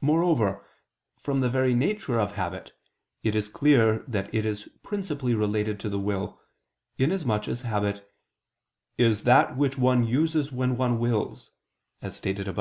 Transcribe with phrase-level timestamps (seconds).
[0.00, 0.66] Moreover,
[1.20, 2.72] from the very nature of habit,
[3.22, 6.40] it is clear that it is principally related to the will;
[6.98, 8.04] inasmuch as habit
[8.98, 11.52] "is that which one uses when one wills,"
[12.00, 12.60] as stated above (A.